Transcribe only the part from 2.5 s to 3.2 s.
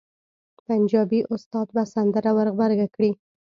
غبرګه کړي.